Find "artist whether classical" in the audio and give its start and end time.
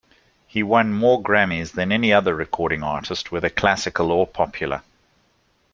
2.81-4.09